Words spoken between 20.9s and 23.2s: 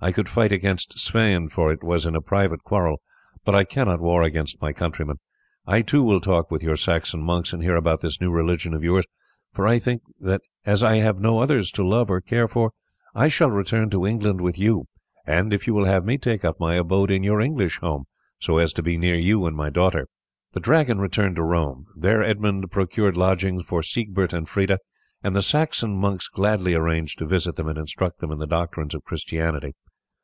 returned to Rome. There Edmund procured